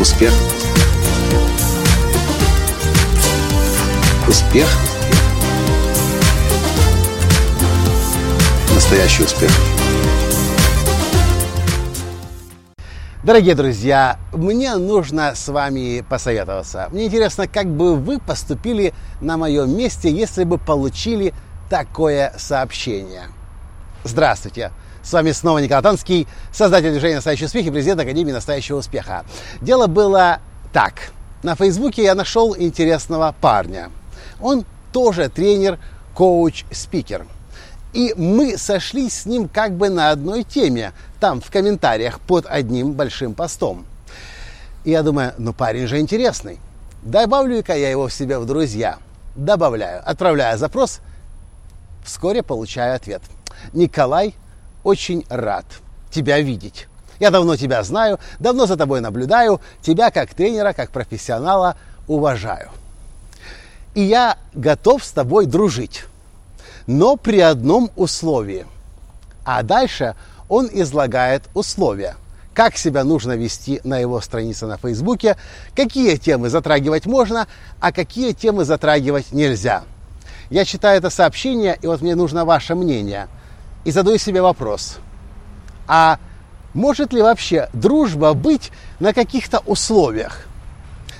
[0.00, 0.32] Успех.
[4.26, 4.66] Успех.
[8.74, 9.50] Настоящий успех.
[13.22, 16.88] Дорогие друзья, мне нужно с вами посоветоваться.
[16.92, 21.34] Мне интересно, как бы вы поступили на моем месте, если бы получили
[21.68, 23.24] такое сообщение.
[24.04, 24.70] Здравствуйте!
[25.02, 29.24] С вами снова Николай Танский, создатель движения «Настоящий успех» и президент Академии «Настоящего успеха».
[29.62, 30.40] Дело было
[30.72, 31.12] так.
[31.42, 33.90] На Фейсбуке я нашел интересного парня.
[34.40, 35.78] Он тоже тренер,
[36.14, 37.26] коуч, спикер.
[37.94, 42.92] И мы сошлись с ним как бы на одной теме, там в комментариях под одним
[42.92, 43.86] большим постом.
[44.84, 46.60] И я думаю, ну парень же интересный.
[47.02, 48.98] Добавлю-ка я его в себя в друзья.
[49.34, 51.00] Добавляю, отправляю запрос,
[52.04, 53.22] вскоре получаю ответ.
[53.72, 54.34] Николай
[54.84, 55.64] очень рад
[56.10, 56.86] тебя видеть.
[57.18, 61.76] Я давно тебя знаю, давно за тобой наблюдаю, тебя как тренера, как профессионала
[62.08, 62.70] уважаю.
[63.94, 66.04] И я готов с тобой дружить,
[66.86, 68.66] но при одном условии.
[69.44, 70.14] А дальше
[70.48, 72.16] он излагает условия,
[72.54, 75.36] как себя нужно вести на его странице на Фейсбуке,
[75.76, 77.46] какие темы затрагивать можно,
[77.80, 79.82] а какие темы затрагивать нельзя.
[80.48, 83.28] Я читаю это сообщение, и вот мне нужно ваше мнение–
[83.84, 84.98] и задаю себе вопрос,
[85.86, 86.18] а
[86.74, 90.46] может ли вообще дружба быть на каких-то условиях?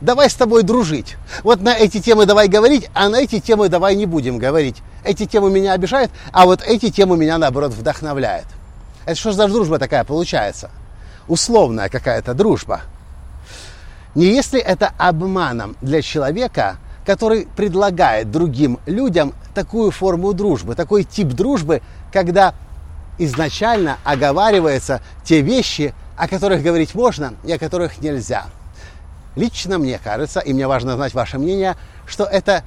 [0.00, 1.16] Давай с тобой дружить.
[1.42, 4.76] Вот на эти темы давай говорить, а на эти темы давай не будем говорить.
[5.04, 8.46] Эти темы меня обижают, а вот эти темы меня, наоборот, вдохновляют.
[9.06, 10.70] Это что за дружба такая получается?
[11.28, 12.82] Условная какая-то дружба.
[14.14, 21.28] Не если это обманом для человека, который предлагает другим людям такую форму дружбы, такой тип
[21.28, 21.80] дружбы,
[22.12, 22.54] когда
[23.18, 28.46] изначально оговариваются те вещи, о которых говорить можно и о которых нельзя.
[29.34, 31.76] Лично мне кажется, и мне важно знать ваше мнение,
[32.06, 32.64] что это,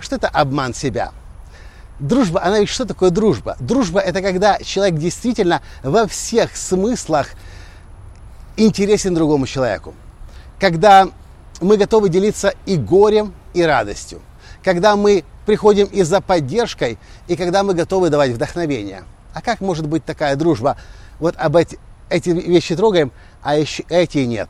[0.00, 1.12] что это обман себя.
[1.98, 3.56] Дружба, она ведь что такое дружба?
[3.60, 7.28] Дружба это когда человек действительно во всех смыслах
[8.56, 9.94] интересен другому человеку.
[10.60, 11.08] Когда
[11.60, 14.20] мы готовы делиться и горем, и радостью.
[14.66, 19.04] Когда мы приходим и за поддержкой, и когда мы готовы давать вдохновение.
[19.32, 20.76] А как может быть такая дружба?
[21.20, 21.78] Вот об эти,
[22.10, 23.12] эти вещи трогаем,
[23.42, 24.48] а еще эти нет.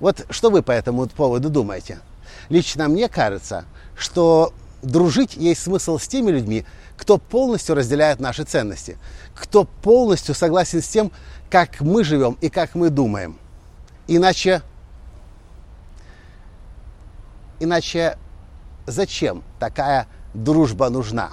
[0.00, 2.00] Вот что вы по этому поводу думаете?
[2.48, 3.64] Лично мне кажется,
[3.96, 4.52] что
[4.82, 8.98] дружить есть смысл с теми людьми, кто полностью разделяет наши ценности,
[9.36, 11.12] кто полностью согласен с тем,
[11.48, 13.38] как мы живем и как мы думаем.
[14.08, 14.62] Иначе
[17.60, 18.18] Иначе
[18.86, 21.30] зачем такая дружба нужна?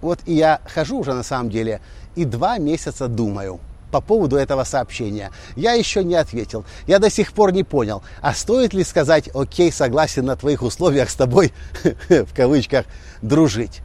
[0.00, 1.80] Вот и я хожу уже на самом деле
[2.14, 3.58] и два месяца думаю
[3.90, 5.30] по поводу этого сообщения.
[5.56, 6.64] Я еще не ответил.
[6.86, 11.10] Я до сих пор не понял, а стоит ли сказать, окей, согласен на твоих условиях
[11.10, 11.52] с тобой,
[12.08, 12.86] в кавычках,
[13.22, 13.82] дружить.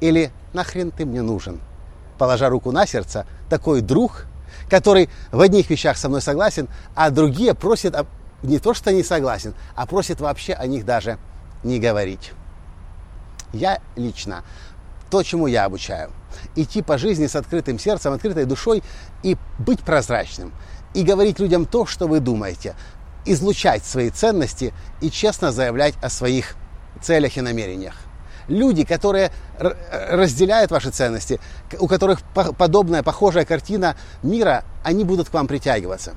[0.00, 1.60] Или нахрен ты мне нужен?
[2.18, 4.26] Положа руку на сердце, такой друг
[4.68, 7.94] который в одних вещах со мной согласен, а другие просят
[8.42, 11.18] не то, что не согласен, а просят вообще о них даже
[11.62, 12.32] не говорить.
[13.52, 14.44] Я лично
[15.10, 16.10] то, чему я обучаю.
[16.56, 18.82] Идти по жизни с открытым сердцем, открытой душой
[19.22, 20.52] и быть прозрачным.
[20.94, 22.74] И говорить людям то, что вы думаете.
[23.24, 26.54] Излучать свои ценности и честно заявлять о своих
[27.02, 27.94] целях и намерениях
[28.48, 31.40] люди, которые разделяют ваши ценности,
[31.78, 36.14] у которых подобная, похожая картина мира, они будут к вам притягиваться.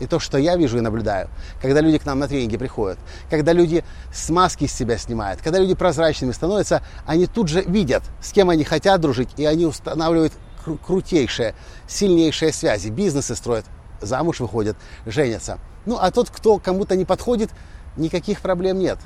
[0.00, 1.28] И то, что я вижу и наблюдаю,
[1.60, 2.98] когда люди к нам на тренинги приходят,
[3.30, 8.02] когда люди с маски с себя снимают, когда люди прозрачными становятся, они тут же видят,
[8.22, 10.32] с кем они хотят дружить, и они устанавливают
[10.64, 11.54] кру- крутейшие,
[11.88, 13.64] сильнейшие связи, бизнесы строят,
[14.00, 14.76] замуж выходят,
[15.06, 15.58] женятся.
[15.86, 17.50] Ну, а тот, кто кому-то не подходит,
[17.96, 18.98] никаких проблем нет.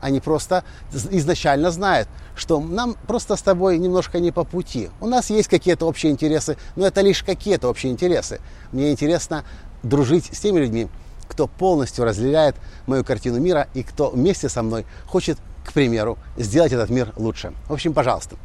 [0.00, 4.90] Они просто изначально знают, что нам просто с тобой немножко не по пути.
[5.00, 8.40] У нас есть какие-то общие интересы, но это лишь какие-то общие интересы.
[8.72, 9.44] Мне интересно
[9.82, 10.88] дружить с теми людьми,
[11.28, 12.56] кто полностью разделяет
[12.86, 17.52] мою картину мира и кто вместе со мной хочет, к примеру, сделать этот мир лучше.
[17.68, 18.36] В общем, пожалуйста,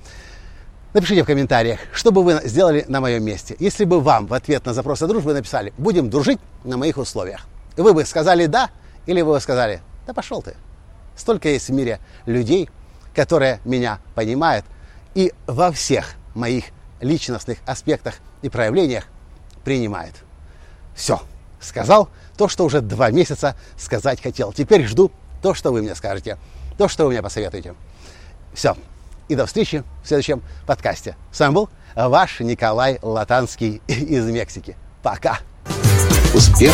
[0.94, 4.66] напишите в комментариях, что бы вы сделали на моем месте, если бы вам в ответ
[4.66, 7.48] на запрос о дружбе написали «Будем дружить на моих условиях».
[7.78, 8.70] Вы бы сказали «да»
[9.06, 10.56] или вы бы сказали «Да пошел ты».
[11.15, 12.69] Столько есть в мире людей,
[13.13, 14.65] которые меня понимают
[15.13, 16.65] и во всех моих
[17.01, 19.06] личностных аспектах и проявлениях
[19.63, 20.15] принимают.
[20.95, 21.21] Все,
[21.60, 24.54] сказал то, что уже два месяца сказать хотел.
[24.54, 25.12] Теперь жду
[25.42, 26.38] то, что вы мне скажете,
[26.77, 27.75] то, что вы мне посоветуете.
[28.54, 28.75] Все,
[29.27, 31.15] И до встречи в следующем подкасте.
[31.31, 34.75] С вами был ваш Николай Латанский из Мексики.
[35.01, 35.39] Пока.
[36.33, 36.74] Успех.